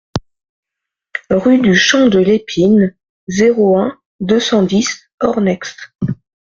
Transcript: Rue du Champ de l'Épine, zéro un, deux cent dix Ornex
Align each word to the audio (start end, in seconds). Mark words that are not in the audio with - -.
Rue 1.29 1.59
du 1.59 1.75
Champ 1.75 2.07
de 2.07 2.17
l'Épine, 2.17 2.95
zéro 3.27 3.77
un, 3.77 3.99
deux 4.19 4.39
cent 4.39 4.63
dix 4.63 5.11
Ornex 5.19 5.75